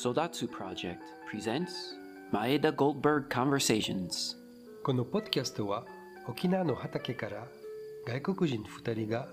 [0.00, 0.98] Sodatsu Project
[1.30, 1.96] presents
[2.32, 4.36] Maeda Goldberg Conversations
[4.82, 5.84] このポッドキャストは
[6.28, 7.46] 沖縄の畑から
[8.06, 9.26] 外国人2人が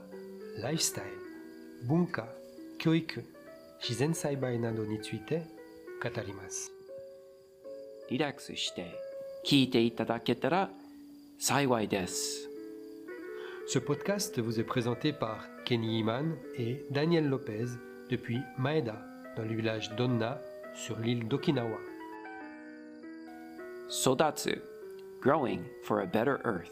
[0.61, 2.27] ライフスタイル、文化、
[2.79, 3.23] 教育、
[3.79, 5.43] 自然栽培などについて
[6.01, 6.71] 語ります。
[8.09, 8.99] リラックスして
[9.45, 10.69] 聞いていただけたら
[11.39, 12.49] 幸いです。
[13.67, 17.65] Ce podcast vous est présenté par Kenny Iman et Daniel Lopez
[18.09, 18.95] depuis Maeda,
[19.37, 20.37] dans le village d'Onna,
[20.78, 21.76] sur l'île d'Okinawa.
[23.88, 24.60] Sodatsu
[25.20, 26.70] Growing for a Better Earth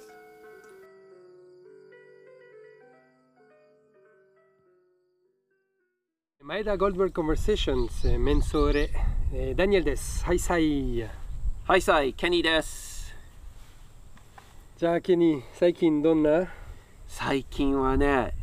[6.40, 8.90] 前田ゴールドバーグコンバーセーションズメンソーレ、
[9.34, 10.24] えーダニエルです。
[10.24, 11.02] はいさい。
[11.66, 13.12] はいさい、ケニーです。
[14.76, 16.46] じゃあケニー、最近どんな
[17.08, 18.34] 最近はね、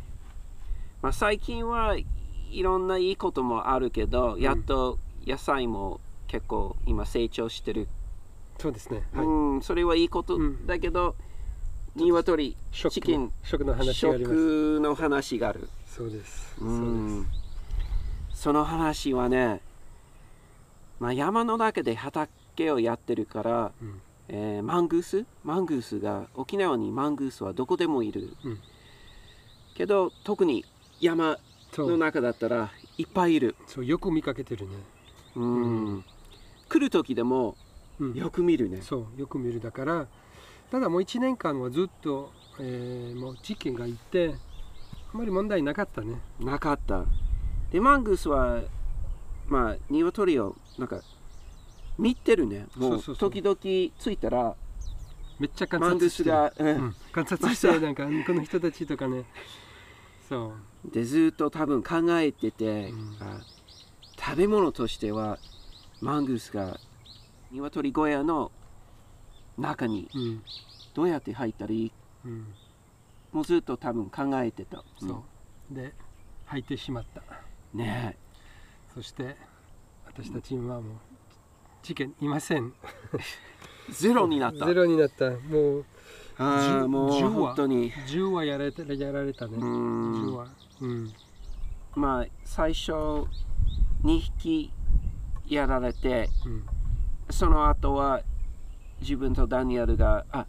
[1.00, 2.04] まあ、最近はい
[2.62, 7.88] ろんないいこともあるけど、やっと野菜も結構今成長してる、
[8.58, 9.02] そうですね。
[9.12, 9.26] はい。
[9.26, 11.14] うん、それはいいことうんだけど、
[11.94, 14.18] 鶏食チキン食の話が。
[14.18, 16.54] 食の話がある、そうです。
[16.60, 16.64] う。
[16.64, 17.26] ん、
[18.32, 19.60] その話はね、
[21.00, 25.26] まあ、山の中で畑をやってるから、うんえーマングース？
[25.44, 28.58] マングースが沖縄にマングースはどこでもいる、うん
[29.74, 30.64] けど特に
[31.00, 31.36] 山
[31.76, 34.76] の中だったらいっぱいいる、そうよく見かけてるね。
[35.36, 36.04] うん。
[36.68, 37.56] 来る時でも
[37.98, 38.14] うん。
[38.14, 40.06] よく見るね、そうよく見るだから
[40.70, 44.34] ただもう1年間はずっと、えーもうチキンがいて
[45.12, 46.20] あまり問題なかったね。
[46.40, 47.04] なかった。
[47.70, 48.62] でマングースは
[49.46, 51.00] まあ鶏をなんか
[51.98, 52.66] 見てるね。
[52.76, 53.56] もそう時々
[53.98, 54.56] ついたら
[55.38, 56.96] めっちゃ観察してうん。
[57.12, 59.24] 観察してなんかこの人たちとかね。
[60.28, 60.52] そ
[60.84, 60.90] う。
[60.90, 63.16] でずっと多分考えてて、うん。
[63.20, 63.40] あ
[64.24, 65.38] 食べ物としては
[66.00, 66.78] マングースが
[67.52, 68.50] 鶏小屋の
[69.58, 70.42] 中にうん。
[70.94, 71.92] どうやって入ったらいい？
[72.24, 72.46] うん。
[73.32, 75.24] もうずっと多分考えてた、そ
[75.70, 75.74] う。
[75.74, 75.92] で
[76.46, 77.22] 入ってしまった。
[77.74, 78.16] うんね
[78.94, 79.34] そして
[80.06, 80.82] 私たちはもう
[81.82, 82.72] チキンいません。
[83.12, 83.18] え
[83.92, 84.66] ゼロになった。
[84.66, 85.30] ゼロになった。
[85.30, 85.84] もう
[86.38, 87.46] ああもう10は。
[87.48, 87.92] 本当に。
[87.92, 89.56] 10はやられたやられたね。
[89.56, 90.48] う10んは。
[90.80, 91.12] うん。
[91.96, 92.92] まあ最初
[94.04, 94.70] 2匹
[95.48, 96.66] やられてうん。
[97.30, 98.22] その後は
[99.00, 100.46] 自分とダニエルがあ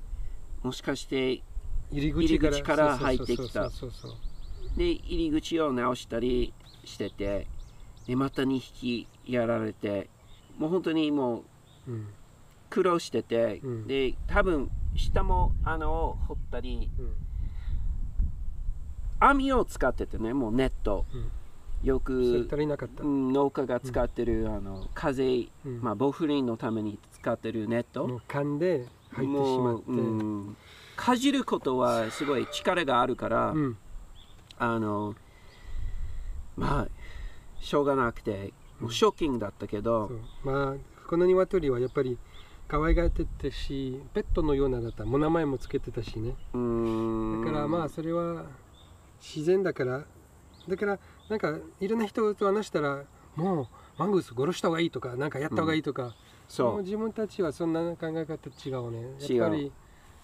[0.61, 1.41] もしかして
[1.91, 3.69] 入り口から入ってきた。
[4.75, 7.47] で入り口を直したりしてて
[8.05, 10.09] でまた2匹やられて
[10.57, 11.43] もう本当にも
[11.87, 12.07] ううん。
[12.69, 13.87] 苦労してて、うん。
[13.87, 17.13] で多分下も穴を掘ったりうん。
[19.19, 21.31] 網を使っててねもうネット、うん
[21.85, 29.91] よく、農家が使ってる、あの風、うんまあ、ボフリンのために使ってるネットもう噛んで入ってしまって。
[29.91, 30.01] もうう
[30.49, 30.57] ん
[30.95, 33.77] かじることはすごい力があるから、うん
[34.57, 35.13] あの
[36.55, 36.87] まあ
[37.59, 40.09] しょうがなくてもうショッキングだったけど、
[40.43, 42.17] まあこの鶏はやっぱり
[42.67, 45.05] 可愛がってたし、ペットのようなだった。
[45.05, 46.29] もう名前もつけてたしね。
[46.29, 48.45] だからまあそれは
[49.21, 50.03] 自然だから。
[50.67, 50.99] だから
[51.29, 53.03] なんかいろんな人と話したら
[53.35, 56.11] もうマングース殺した方がいいとかなんかやった方がいいとか、も
[56.47, 56.79] そう。
[56.79, 59.01] う自分たちはそんな考え方違うね。
[59.29, 59.71] やっぱり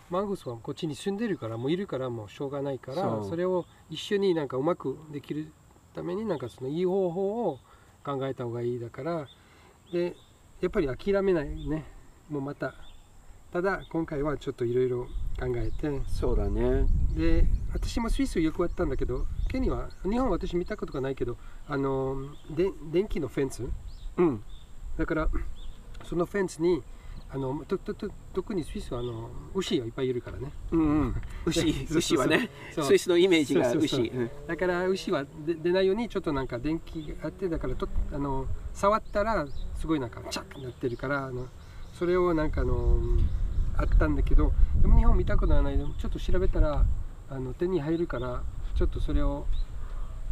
[0.10, 5.52] マングースはこっちに住んでるからもういるからもうしょうがないからそれを一緒になんかうまくできる
[5.96, 7.60] ためになんかそのいい方法を
[8.04, 9.28] 考えた方がいいだから
[9.94, 10.16] で
[10.60, 11.86] やっぱり諦めないね。
[12.30, 12.76] もうまた。
[13.52, 15.08] ただ今回はちょっといろいろ
[15.42, 16.86] 考えてそうだね。
[17.16, 21.36] で私もスイスよくやったんだけどケニーは日本は私見たことがないけど
[21.68, 23.64] あので電気のフェンス。
[24.18, 24.44] うん。
[24.98, 25.30] だから
[26.04, 26.84] そのフェンスに
[27.34, 30.52] あのととと特にスイスはあの牛がいっぱいいるからね。
[30.72, 31.22] うんうん。
[31.48, 32.52] 牛牛はね。
[32.72, 34.00] スイスのイメージが牛。
[34.00, 34.30] うん。
[34.46, 41.48] だから牛はで出ないようにちょっとなんか電気があってだからとあの触ったらすごいなんかチャッてなってるからあの
[41.94, 43.00] それをなんかあの
[43.78, 44.52] あったんだけど
[44.82, 45.78] でも日本見たことはない。
[45.78, 46.86] でもちょっと調べたら
[47.30, 48.44] あの手に入るから
[48.76, 49.46] ちょっとそれを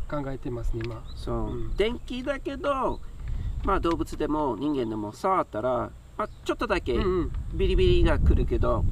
[0.10, 1.04] 考えてますね今。
[1.16, 1.76] そう、うん。
[1.76, 3.00] 電気だけど
[3.64, 7.32] まあ動物でも人間でも触ったら、まあ、ちょっとだけうんうん。
[7.54, 8.86] ビリビリが来るけど、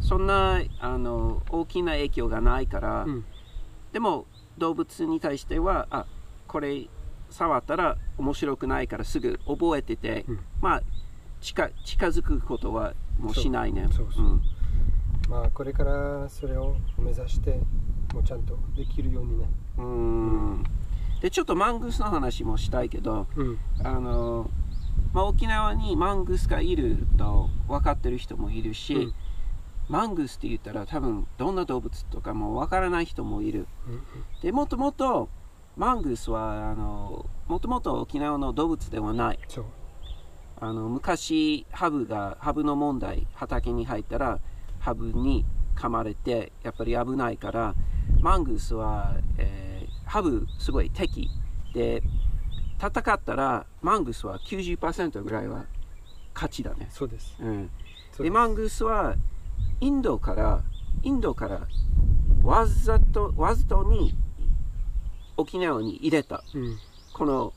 [0.00, 3.24] そんなあの大きな影響がないから、うん。
[3.92, 4.26] でも
[4.58, 6.06] 動物に対してはあ
[6.46, 6.88] これ
[7.30, 10.40] 触ったら面白くないからすぐ覚えてて、うん。
[10.60, 10.82] まあ
[11.40, 13.88] 近近づくことはもうしないね。
[13.92, 14.28] そうそうう。
[14.28, 14.42] ん。
[15.28, 17.60] まあこれからそれを目指して
[18.12, 19.48] もうちゃんとできるようにね。
[19.78, 20.64] うん。
[21.20, 23.58] でちょっとマングースの話もしたいけどうん。
[23.82, 24.50] あの
[25.12, 29.14] まあ、沖縄にマングースがいると分かってる人もいるし、うん。
[29.88, 33.66] マングースって言ったら多分どんな動物とかも分からない人もいる。
[33.86, 34.02] うん
[34.42, 35.28] でもともと
[35.76, 39.38] マングースはあのもともと沖縄の動物ではない。
[39.48, 39.64] そう
[40.60, 44.40] あの昔ハブがハブの問題畑に入ったら
[44.78, 45.44] ハブに
[45.76, 47.74] 噛まれてやっぱり危ないから
[48.20, 49.64] マングースは、えー
[50.06, 51.28] ハブすごい敵
[51.72, 52.02] で
[52.78, 55.64] 戦ったらマングースは90%ぐらいは
[56.34, 57.36] 勝ちだね、そうです。
[57.40, 57.70] うん、
[58.18, 59.16] でマングースは
[59.80, 60.62] インドから
[61.02, 61.66] インドから
[62.42, 64.16] わざとわざとに
[65.36, 66.44] 沖縄に入れた。
[66.54, 66.78] うん。
[67.12, 67.52] この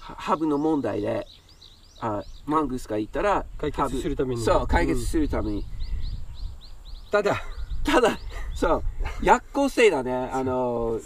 [0.00, 1.26] ハハブの問題で
[2.00, 5.64] あマングースがいたら解決するためにそう解決するために、
[7.10, 7.42] ただ。
[7.84, 8.18] ただ
[8.54, 8.82] そう
[9.22, 10.12] 夜行性だね。
[10.32, 10.98] あの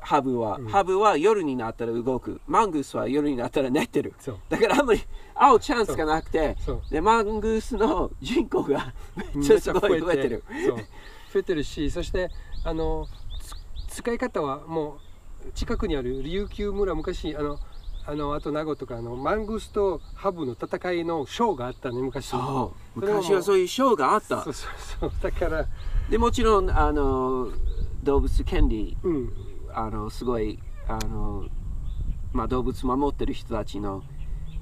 [0.00, 0.66] ハブは、うん。
[0.66, 2.40] ハブは夜になったら動く。
[2.46, 4.12] マングースは夜になったら寝てる。
[4.50, 5.00] だからあんまり
[5.34, 6.56] 会うチャンスがなくて
[6.90, 10.44] でマングースの人口がめっちゃすごい増えてる。
[10.66, 10.76] そう。
[11.32, 12.30] 増えてるしそして
[12.64, 13.06] あの
[13.88, 14.98] つ使い方はも
[15.48, 17.58] う近くにある琉球村昔あの
[18.06, 22.26] あのあと名護とかあのマングースとハブの戦いのショーがあったね昔。
[22.26, 23.00] そう。
[23.00, 24.42] 昔はそういうショーがあった。
[24.42, 24.70] そうそう
[25.00, 25.12] そう。
[25.22, 25.66] だから
[26.10, 27.48] でもちろんあの
[28.02, 29.32] 動物権利うん。
[29.72, 31.46] あのすごいあの、
[32.32, 34.04] まあ、動物守ってる人たちの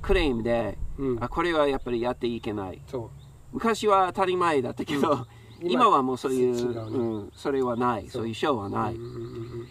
[0.01, 1.25] クレームで、うん。
[1.25, 2.81] あこれはやっぱりやっていけない。
[2.87, 3.11] そ
[3.53, 5.27] 昔は当たり前だったけど、
[5.61, 5.71] うん。
[5.71, 6.81] 今はもうそういうね。
[6.81, 8.09] うん、それはない。
[8.09, 8.29] そう。
[8.29, 9.67] いうショーはうない、うん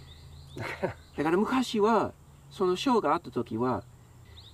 [1.17, 2.13] だから昔は
[2.51, 3.83] そのショーがあった時は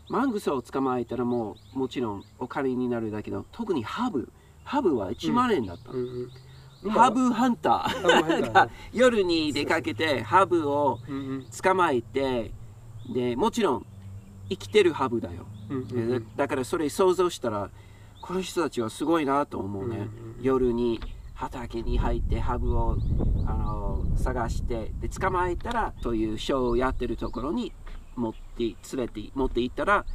[0.09, 4.31] マングスを捕まえたらもうもちろんお金になるだけど特にハブ。
[4.63, 6.29] ハブは1万円だった、うん
[6.83, 6.91] うん。
[6.91, 8.49] ハブハンター。
[8.49, 8.53] ー。
[8.53, 10.99] が夜に出かけてハブを
[11.63, 12.51] 捕まえて
[13.13, 13.85] でもちろん
[14.49, 16.23] 生きてるハブだよ、うんうんうん。
[16.23, 17.69] だだからそれ想像したら
[18.21, 20.99] この人たちはすごいなと思うね、うんうん夜に
[21.33, 22.97] 畑に入ってハブを
[23.45, 27.71] あの探してで捕まえたらそういうショーをやってるところに
[28.17, 30.05] 持って連れて持って行ったら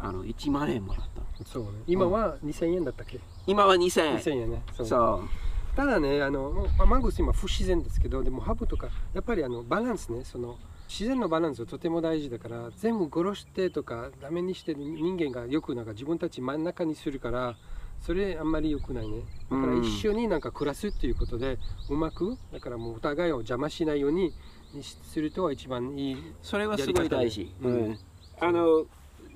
[0.00, 1.68] あの1万円もらったそうね。
[1.86, 3.20] 今は2000円だったっけ？
[3.46, 4.16] 今は2000円。
[4.16, 4.62] 2000円ね。
[4.72, 4.86] そう。
[4.86, 5.76] そう。
[5.76, 17.56] ただねあのマングース今不自然ですけどでもハブとかやっぱりあのバランスねその自然のバランスはとても大事だから全部殺してとかダメにして人間がよくなんか自分たち真ん中にするから
[18.02, 19.22] それあんまり良くないね。
[19.50, 19.82] だからうん。
[19.82, 21.58] 一緒になんか暮らすっていうことで
[21.88, 24.34] うまくだからもうお互いを邪魔しないように
[24.80, 27.98] すると一番いいそれはすごい大事、うん。
[28.40, 28.86] あの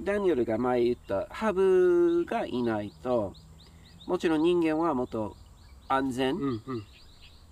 [0.01, 3.35] ダニエルが前言ったハブがいないと
[4.07, 5.37] もちろん人間はもっと
[5.89, 6.87] 安全、うんうん。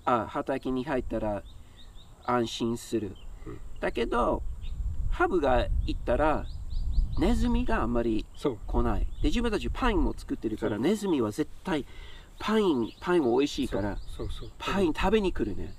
[0.04, 1.42] あ畑に入ったら
[2.24, 3.16] 安心する、
[3.46, 3.58] うん。
[3.80, 4.42] だけど
[5.10, 6.46] ハブが行ったら
[7.18, 8.26] ネズミがあんまり
[8.66, 9.06] 来ない。
[9.22, 11.86] で自分たちパインも作ってるからネズミは絶対
[12.40, 13.96] パインパインも美味しいから
[14.58, 15.74] パイン食べに来るね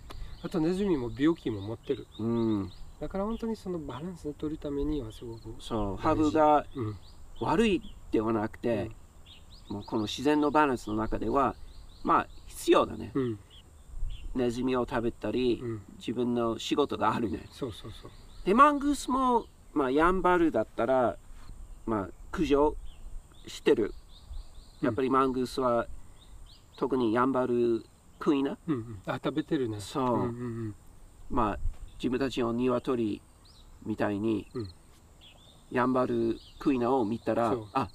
[0.46, 2.06] あとネズミも病気も持ってる。
[2.20, 2.72] うん。
[3.02, 5.98] だから本当にそのバランスを取るためにはすごくそう。
[5.98, 6.96] ハブがうん
[7.40, 8.92] 悪いではなくて、
[9.70, 11.56] もうこの自然のバランスの中では
[12.04, 13.12] まあ必要だね。
[13.16, 13.40] うん。
[14.36, 15.82] ネズミを食べたり、うん。
[15.98, 17.48] 自分の仕事があるね。
[17.52, 18.12] そうそうそう。
[18.46, 21.18] でマングースも、まあ、ヤンバルだったら、
[21.88, 22.76] まあ、駆除
[23.48, 23.96] してる。
[24.82, 25.88] やっぱりマングースは、
[26.78, 27.84] 特にヤンバル
[28.26, 29.80] クイナうんうん、あ食べてるね。
[29.80, 30.04] そう。
[30.04, 30.26] うんうんう
[30.70, 30.76] ん、
[31.30, 31.60] まあ
[32.00, 33.22] 自分たちの鶏
[33.86, 34.70] みたいに、うん。
[35.70, 37.88] ヤンバルクイナを見たらあ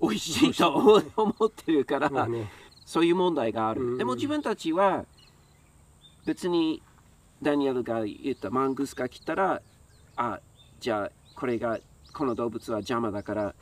[0.00, 2.50] 美味しいと思思ってるから、まあね。
[2.86, 3.98] そういう問題がある、うんうん。
[3.98, 5.04] でも自分たちは
[6.24, 6.82] 別に
[7.42, 9.60] ダニエルが言ったマングースが来たら
[10.16, 10.40] あ
[10.80, 11.78] じゃあこれが
[12.14, 13.54] この動物は邪魔だから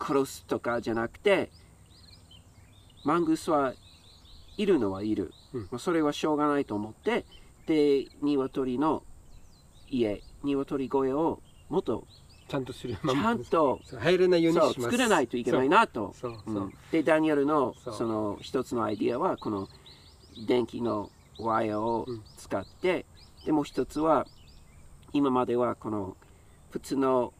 [0.00, 1.50] 殺すとかじゃなくて
[3.04, 3.74] マングースは
[4.56, 5.60] いるのはいる、うん。
[5.70, 7.24] まあそれはしょうがないと思って
[7.66, 9.02] で鶏の
[9.88, 12.06] 家鶏小屋をもっと
[12.48, 16.14] ちゃんとするちゃんと入れないようにし作らないといけないなと。
[16.90, 19.68] でダニエルのその一つのアイディアはこの
[20.48, 23.06] 電気のワイヤーを使って、
[23.46, 24.26] でもう一つは
[25.12, 26.16] 今まではこの
[26.70, 27.32] 普通の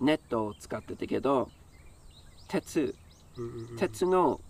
[0.00, 1.50] ネットを使ってたけど
[2.48, 2.94] 鉄。
[3.36, 3.76] うんうんうん。
[3.76, 4.40] 鉄の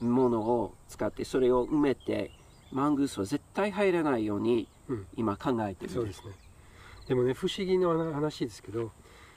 [0.00, 2.32] ものを使ってそれを埋めて
[2.72, 5.06] マングースは絶対入らないようにうん。
[5.16, 6.32] 今考えてる、そうですね。
[7.08, 8.92] でもね不思議な話ですけど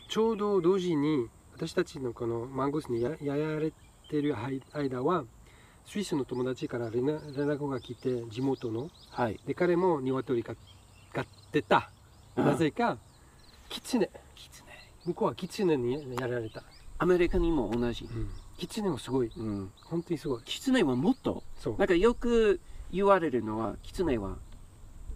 [0.10, 3.72] ちょうど同時に私たちのこのマンゴースにややられ
[4.10, 4.36] てる
[4.74, 5.26] 間は
[5.86, 8.90] スイスの友達から連絡連絡が来て地元の。
[9.12, 9.40] はい。
[9.46, 10.56] で彼も鶏が
[11.14, 11.92] 飼ってた。
[12.36, 12.46] うん。
[12.46, 12.98] なぜか
[13.70, 14.10] キツネ。
[14.36, 14.68] キツネ。
[15.06, 16.64] 向こうはキツネにやられた、
[16.98, 18.06] アメリカにも同じ。
[18.06, 19.72] うん、キツネもすごいうん。
[19.84, 21.44] 本当にすごいキツネはもっと？
[21.60, 22.60] そうなんかよく
[22.92, 24.38] 言われるのは、キツネは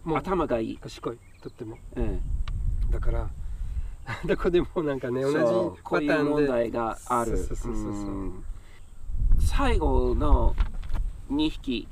[0.04, 0.76] もう頭がいい。
[0.78, 2.20] 賢いとってもうん。
[2.90, 3.30] だから
[4.26, 5.34] どこでもなんかね同じ
[5.82, 7.36] パタういう問ーンで題がある。
[7.36, 8.44] そうそうそうそううん
[9.40, 10.54] 最後の
[11.30, 11.88] 2匹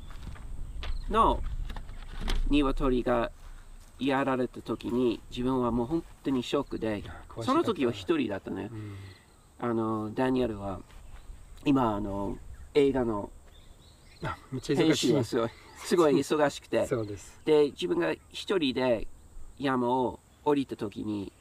[1.09, 1.41] の
[2.49, 3.31] 鶏が
[3.99, 7.03] やられた時に自分はもう本当にショックで、
[7.41, 8.73] その時はかっ一人だったねた。
[8.73, 8.95] うん
[9.63, 10.79] あの、ダニエルは
[11.65, 12.37] 今、あの、
[12.73, 13.29] 映画の
[14.75, 16.87] 編集はすごい、すごい忙しくて、
[17.45, 19.07] で、自分が一人で
[19.59, 21.31] 山を降りた時に、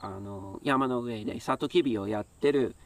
[0.00, 2.76] あの、山の上でサトキビをやってる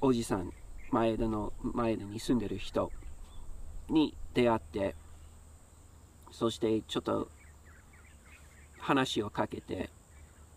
[0.00, 0.52] おじさん、
[0.90, 2.90] 前田の、前田に住んでる人
[3.88, 4.96] に出会って、
[6.32, 7.28] そしてちょっと
[8.78, 9.90] 話をかけて、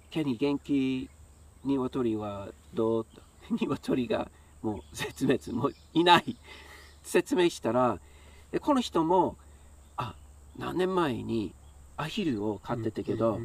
[0.10, 1.10] ケニー元気
[1.64, 4.32] 鶏はどう と鶏が
[4.64, 6.36] もう絶滅、もういない。
[7.04, 8.00] 説明したら、
[8.52, 9.36] でこの人も、
[9.98, 10.16] あ、
[10.58, 11.54] 何年前に
[11.98, 13.40] アヒルを飼ってたけど、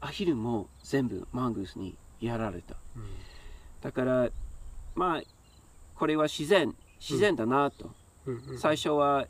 [0.00, 2.76] アヒルも全部マングースにやられた。
[2.96, 3.02] うん
[3.80, 4.28] だから、
[4.94, 5.22] まあ、
[5.94, 7.90] これは自然、自然だなと。
[8.58, 9.26] 最初は、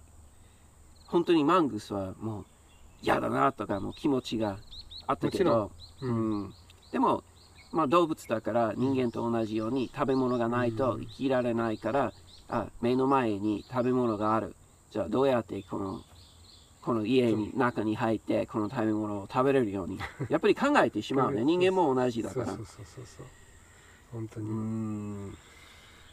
[1.07, 2.47] 本当にマングースはもう
[3.03, 4.59] 嫌だなとかもう気持ちが
[5.07, 6.55] あったけど、うんうん
[6.93, 7.23] でも、
[7.73, 12.13] まあ、動物だから人間と同じように食べ物がないと生きられないから、
[12.49, 14.55] あ目の前に食べ物がある。
[14.91, 16.03] じゃあどうやってこの
[16.81, 19.99] この家に中に入ってこの食べ物を食べれるように。
[20.31, 21.45] やっぱり考えてしまうね。
[21.45, 22.47] 人間も同じだから。
[22.47, 23.27] そうそうそうそう。
[24.13, 25.39] 本当うに、ん。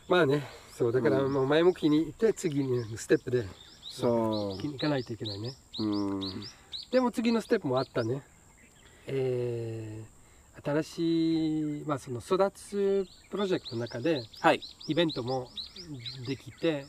[0.10, 1.34] まあねそうだからうん。
[1.34, 3.48] もう前向きに行って次にステップで
[3.90, 5.56] そ行かないといけないね。
[5.80, 6.46] ううん。
[6.92, 8.22] でも次のステップもあったね。
[9.08, 10.15] えー
[10.66, 14.62] 新しい、まあ、その育つプロジェクトの中ではい。
[14.88, 15.50] イベントも
[16.28, 16.86] できて、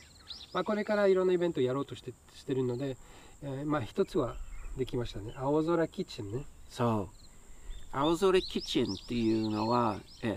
[0.53, 2.97] まあ、これからいろんなイベントをやろうとしてしてるので、
[3.43, 4.35] えーまあ一つは
[4.77, 5.33] できましたね。
[5.37, 6.43] 青空キッチンね。
[6.69, 7.15] そう。
[7.91, 10.35] 青空キッチンっていうのはえ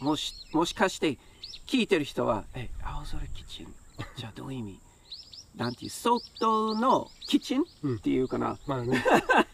[0.00, 1.18] もしもしかして
[1.66, 3.74] 聞いてる人はえ青空キッチン
[4.16, 4.80] じゃあどういう意味？
[5.56, 7.96] なんていう外のキッチン、うん。
[7.96, 8.58] っていうかな。
[8.66, 9.02] まあね。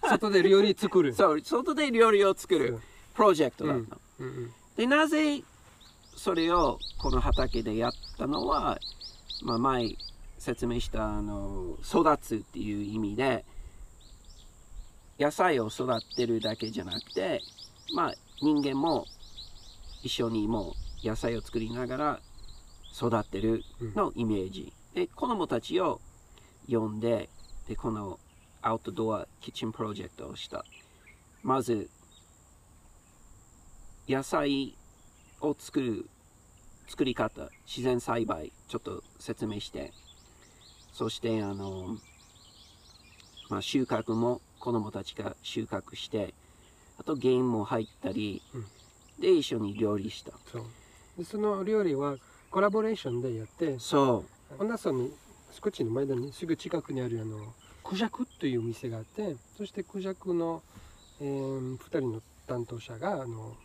[0.08, 1.14] 外で料理作る。
[1.16, 2.80] そう外で料理を作る
[3.14, 4.52] プロジェクトだった、うんうん。
[4.76, 5.42] でなぜ
[6.16, 8.78] それをこの畑でやったのは、
[9.42, 9.96] まあ、前
[10.38, 13.44] 説明したあの育つっていう意味で
[15.18, 17.40] 野菜を育てるだけじゃなくて、
[17.94, 19.06] まあ、人間も
[20.02, 22.20] 一緒にもう野菜を作りながら
[22.94, 23.62] 育ってる
[23.94, 26.00] のイメージ、で子供たちを
[26.68, 27.28] 呼んで
[27.68, 28.18] でこの
[28.60, 30.64] アウトドアキッチンプロジェクトをした。
[31.42, 31.88] まず
[34.12, 34.74] 野菜
[35.40, 36.06] を作る
[36.86, 39.92] 作り方自然栽培ちょっと説明して。
[40.92, 41.96] そしてあの、
[43.48, 46.34] まあ、収穫も子供たちが収穫して
[46.98, 48.66] あとゲームも入ったり、うん。
[49.18, 50.32] で一緒に料理した。
[50.52, 50.64] そう。
[51.16, 52.16] でその料理は
[52.50, 54.24] コラボレーションでやってそ
[54.58, 55.10] 恩納村に
[55.50, 60.62] 少しの前田にすぐ近くにあるあのクジャクという店があってそしてクジャクの、
[61.20, 63.56] えー、2人の担当者があの、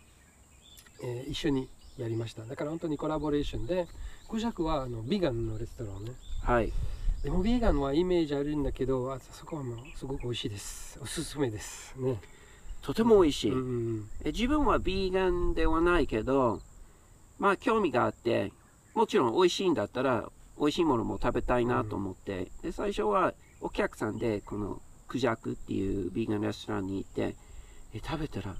[1.03, 2.43] えー一緒にやりました。
[2.43, 3.87] だから本当にコラボレーションで
[4.29, 6.11] クジャクはあのビーガンのレストランね。
[6.11, 6.71] うはい。
[7.23, 10.99] でもビーガンはイメージあるんだけどあそこはもうすごく美味しいです。
[11.01, 11.95] おすすめです。
[11.97, 12.19] ね。
[12.81, 13.61] とても美味しい、うんう
[13.97, 14.09] ん。
[14.23, 16.61] え自分はビーガンではないけど
[17.39, 18.51] まあ興味があって
[18.93, 27.35] もちろん美味しいんだったら美味しいものも食べたいなと思って、で最初はお客さんでこのクジャクっていうビーガンレストランに行って
[27.93, 28.55] え食べたら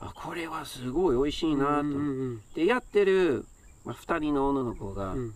[0.00, 3.46] あこれはすごい美味しいなと、うんうんでやってる、
[3.84, 5.34] まあ、2人の女の子が、うん。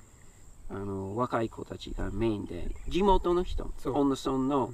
[0.73, 4.73] あの若い子たちがメインで地元の人恩納村の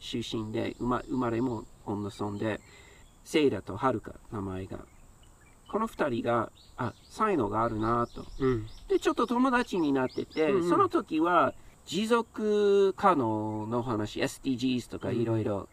[0.00, 2.60] 出身で生ま生まれも恩納村で
[3.24, 4.78] セイラとハルカ名前が
[5.70, 8.26] この2人があ才能があるなと。
[8.40, 8.66] うん。
[8.88, 10.68] でちょっと友達になってて、うんうん。
[10.68, 11.54] その時は
[11.86, 15.68] 持続可能の話 SDGs とかいろいろ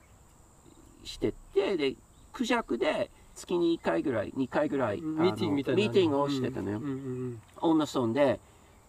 [1.04, 1.96] してて、で
[2.32, 5.16] クジャクで月に1回ぐらい2回ぐらいうん。
[5.22, 5.82] ミーティングみたいな。
[5.82, 8.40] あのミーティングをしてたね、うんうん恩納村で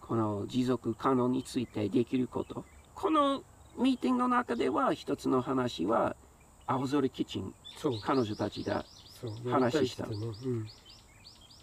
[0.01, 2.65] この持続可能についてできること。
[2.95, 3.43] この
[3.77, 6.15] ミーティングの中では一つの話は
[6.67, 7.53] 青空キッチン
[8.03, 8.83] 彼女たちが
[9.49, 10.71] 話したやりいって言ってね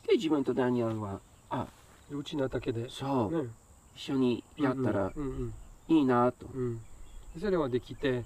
[0.09, 1.67] で自分とダニエルはあ
[2.11, 2.89] うんうちの畑で。
[2.89, 3.51] そう、ね。
[3.95, 5.55] 一緒にやったらうんうん
[5.89, 6.63] いいなと、うん。
[6.63, 6.81] うん
[7.39, 8.25] それはできて。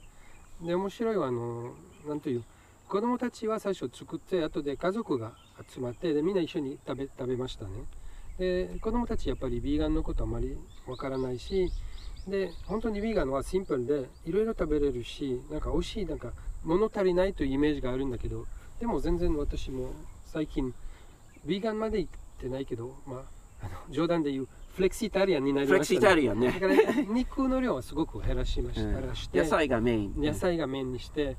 [0.63, 1.73] で面白いはあの
[2.07, 2.45] なんていう
[2.91, 5.31] 子供たちは最初作って後で家族が
[5.73, 7.71] 集まってでみんな一緒に食べ食べましたね。
[8.37, 10.57] で子供たちやっぱりビーガンのことあまり
[10.89, 11.71] わからないし
[12.27, 16.33] で本当にビーガンはシンプルでいろいろ食べれるしなんか美味しいなんか
[16.65, 18.45] 物足りないというイメージがあるんだけど
[18.81, 19.93] でも全然私も
[20.25, 20.75] 最近
[21.45, 26.51] ビーガンまで行ってないけどまああの冗談で言うフレキシタリアンになりフレキシました、ね、タリアンね。
[26.51, 26.75] だから
[27.13, 30.15] 肉の量はすごく減らしました、減らして野菜がメイン。
[30.17, 31.37] 野菜がメインにしてで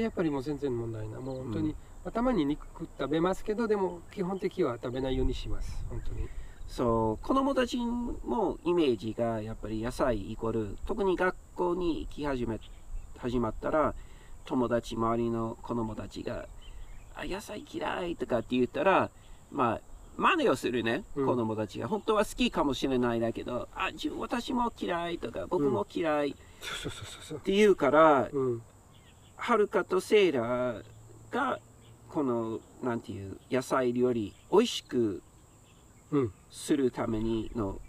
[0.00, 1.20] やっぱりもう全然問題ない。
[1.20, 1.74] もう本当に、うん。
[2.04, 2.66] まあたまに肉
[2.98, 5.84] 食べますけどでも基本的は食べないようにします。
[5.90, 6.28] 本当に。
[6.66, 7.26] そう。
[7.26, 12.58] 子供たちもイメージがやっぱり野菜イコール特に学校に行き始め
[13.18, 13.94] 始まったら
[14.44, 16.48] 友達周りの子供たちが
[17.14, 19.10] 「あ野菜嫌い」とかって言ったら
[19.50, 19.80] まあ
[20.16, 21.26] 真似をするね、うん。
[21.26, 21.88] 子供たちが。
[21.88, 26.34] 本当は好きかもしれないだけど「あ私も嫌い」とか「僕も嫌い」っ
[27.40, 28.62] て言うから、うん
[29.42, 30.82] はるかとセイラ
[31.32, 31.58] が
[32.08, 35.20] このなんていう野菜料理美味しく
[36.12, 37.80] うんするためにの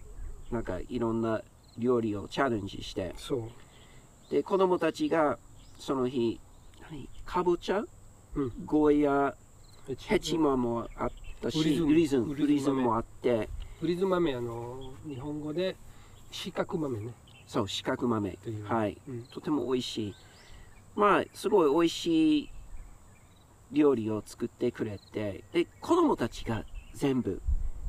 [0.49, 1.43] なんかいろんな
[1.77, 3.13] 料理をチャレンジして。
[3.17, 4.31] そう。
[4.31, 5.37] で子供たちが
[5.77, 6.39] その日
[6.89, 7.07] 何？
[7.23, 7.83] かぼちゃ、
[8.33, 8.51] うん。
[8.65, 9.35] ゴーヤ
[9.87, 12.33] ヘヘチマもあったしウリズム。
[12.33, 13.47] ウリズもあって。
[13.79, 15.75] フリズ豆あの日本語で
[16.31, 17.11] 四角豆ね。
[17.45, 18.39] そう四角豆。
[18.63, 18.97] はい。
[19.07, 19.23] うん。
[19.25, 20.15] とても美味しい
[20.95, 22.49] まあすごい美味しい
[23.71, 27.41] 料理を作ってくれてで子供たちが全部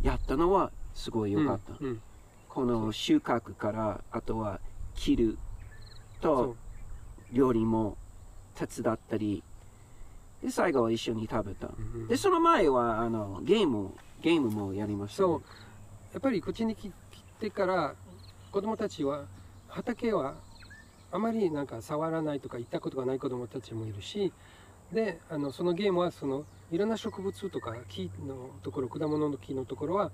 [0.02, 2.02] やったのはすごい良かった、うんうん。
[2.48, 4.60] この収穫からあとは
[4.94, 5.38] 切る
[6.22, 6.56] そと
[7.32, 7.98] 料理も
[8.54, 9.42] 手伝ったり
[10.42, 11.66] で最後は一緒に食べた。
[11.66, 15.42] うんうんでその前はあのゲームゲームもやりました、ね、そう。
[16.14, 16.90] やっぱりこっちに来
[17.40, 17.94] てから
[18.50, 19.24] 子供たちは
[19.68, 20.36] 畑は
[21.14, 24.32] あまりなんか触らないとか行ったことがない子供たちもいるし
[24.92, 30.10] であのそのゲームはそのいろんな植物とか木のところ果物の木のところは、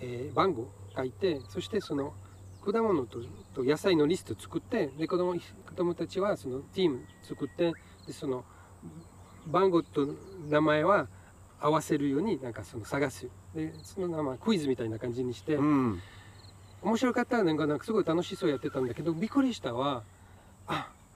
[0.00, 2.14] えー番号書いてそしてその
[2.64, 3.18] 果物と
[3.52, 5.40] と野菜のリスト作ってで子供子
[5.74, 7.72] 供たちはそのチーム作って
[8.06, 8.44] でその
[9.48, 10.06] 番号と
[10.48, 11.08] 名前は
[11.60, 13.28] 合わせるようになんかその探す。
[13.56, 16.00] でその名前クイズみたいな感じにして、うん。
[16.82, 20.13] 面白かったなんかなんかすごい楽しそうやってたんだけどびっくりしたはあ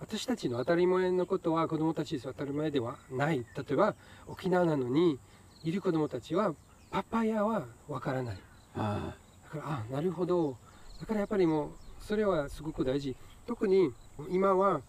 [0.00, 3.38] 私たちの当たり前のことは子供たちに当たり前ではない。
[3.38, 3.94] 例えば
[4.26, 5.18] 沖縄なのに
[5.64, 6.54] いる子供たちは
[6.90, 8.38] パパイヤはわからない。
[8.76, 9.14] あ
[9.52, 10.56] だからあなるほど。
[11.00, 13.16] だからやっぱりもうそれはすごく大事。
[13.46, 13.92] 特に
[14.30, 14.80] 今は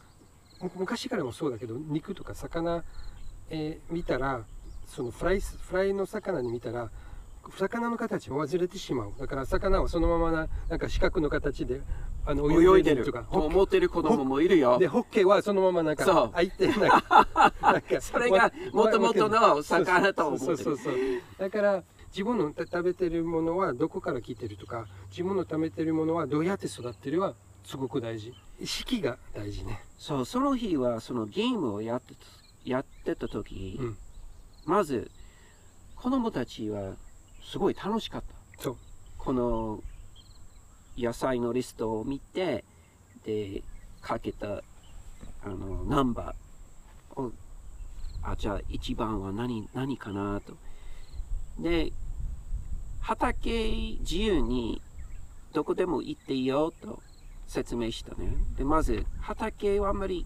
[0.61, 2.83] む昔からもそうだけど肉とか魚、
[3.49, 4.43] えー見たら
[4.85, 6.89] そのフライスフライの魚に見たら
[7.57, 9.13] 魚の形を忘れてしまう。
[9.19, 11.81] だから魚はそのままななんか四角の形で
[12.25, 13.05] あの泳いでる。
[13.05, 14.77] とかと思ってる子供もいるよ。
[14.77, 17.51] でホッケーはそのままなんか開いてなんか
[18.01, 20.57] それが元々の魚と思ってる。
[20.57, 20.95] そうそうそう。
[21.37, 28.33] だから自分の食べてるものはどこから来てるとか自分の食べてるものはどうやって育ってるはすごく大事。
[28.59, 29.83] 意識が大事ね。
[29.97, 32.19] そうその日はそのゲームをやってた
[32.65, 33.97] やってた時、うん。
[34.65, 35.09] まず
[35.95, 36.95] 子供たちは
[37.43, 38.23] すごい楽しかっ
[38.57, 38.61] た。
[38.61, 38.77] そう。
[39.17, 39.83] この
[40.99, 42.63] 野菜のリストを見て
[43.25, 43.63] で
[44.01, 44.61] かけた
[45.43, 47.31] あのナンバーを
[48.21, 50.53] あじゃあ1番は何何かなと。
[51.57, 51.91] で
[53.01, 54.81] 畑自由に
[55.53, 57.01] どこでも行っていいよと
[57.47, 58.35] 説明したね。
[58.57, 60.25] でまず畑はあんまり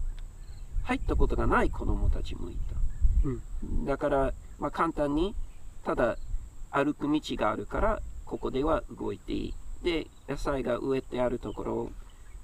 [0.82, 5.34] 入ったことがない子供たちもいた、だから、まあ、簡単に
[5.82, 6.18] ただ
[6.70, 9.54] 歩く道があるからここでは動いていい
[9.84, 11.90] で野菜が植えてあるところ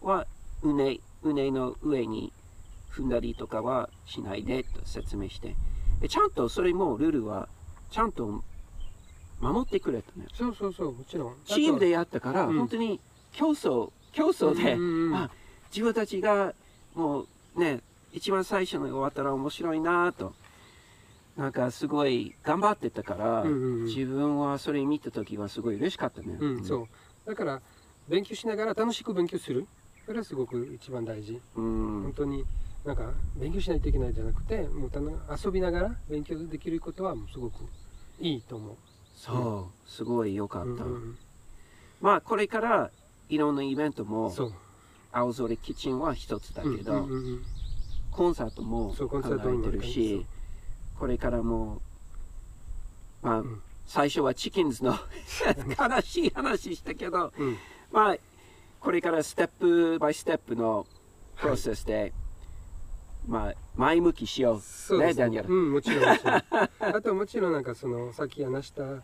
[0.02, 0.26] は
[0.62, 2.32] 畝畝の上に
[2.92, 5.56] 踏んだりとかはしないでと説明して。
[6.00, 7.48] でちゃんとそれもルールは
[7.90, 8.42] ちゃんと
[9.40, 11.36] 守ってくれたねそうそうそうもちろん。
[11.46, 12.58] チームでやったから、うん。
[12.58, 13.00] 本当に
[13.32, 15.16] 競争競争で、うんうんうん。
[15.16, 15.30] あ
[15.70, 16.54] 自分たちが
[16.94, 17.80] もうね
[18.12, 20.34] 一番最初の終わったら面白いなと。
[21.36, 23.84] なんかすごい頑張ってたから、うんうんうん。
[23.84, 26.88] 自分はそれ見た時はすごい嬉しかったね、うん、そう
[27.26, 27.60] だから
[28.08, 29.66] 勉強しながら楽しく勉強する。
[30.06, 31.40] それはすごく一番大事。
[31.54, 32.02] うん。
[32.02, 32.44] 本当に
[32.84, 34.90] なんか勉強しないといけないじゃなくてもう
[35.44, 37.64] 遊びながら勉強できることはもうすごく
[38.18, 38.76] いいと思う。
[39.14, 41.18] そうすごい良かった、うんうん
[42.00, 42.90] まあこれから
[43.28, 44.32] いろんなイベントも
[45.12, 47.44] 青空キッチンは一つだけど、うんうんうん
[48.10, 50.26] コンサートも考コンサートもえてるし
[50.98, 51.80] これからも
[53.22, 54.94] まあ、ん最初はチキンズの
[55.76, 57.58] 悲しい話したけどうん
[57.90, 58.16] まあ
[58.78, 60.86] これからステップバイステップの
[61.36, 62.12] プロセスで、
[63.26, 64.60] まあ、前向きしよう。
[64.60, 65.48] そうですね、ダニエル。
[65.48, 66.34] うん、もちろんもちろん。
[66.96, 69.02] あともちろんなんかそのさっき話した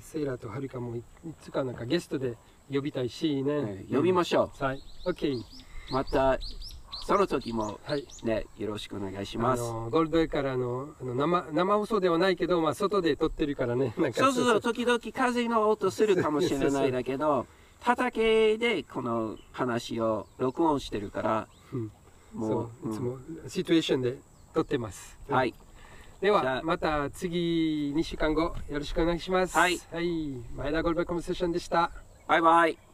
[0.00, 1.02] セイラとハルカもいい
[1.42, 2.36] つかなんかゲストで
[2.72, 3.52] 呼びたいしね。
[3.52, 4.82] えー呼びましょうんはい。
[5.04, 5.36] OK。
[5.36, 5.44] う。
[5.90, 6.38] また、
[7.08, 8.06] その時もはい。
[8.22, 9.62] ね、よろしくお願いしあます。
[9.62, 13.94] のゴールドウェイからのあの生生放送ではないけど、まあ外で撮ってるからね。
[13.96, 17.46] なんかそうそうそう、時々風の音するかもしれないだけど、
[17.80, 21.90] 畑でこの話を録音してるから、うん
[22.34, 23.18] もう、そういつも
[23.48, 24.18] シチュエーションで
[24.52, 25.18] 撮ってます。
[25.30, 25.54] うんはい。
[26.20, 29.56] ではまた次2週間後よろしくお願いします。
[29.56, 29.80] はい。
[29.90, 30.42] はい。
[30.56, 31.90] 前田ゴールドコンセッションでした。
[32.26, 32.87] バイバイ。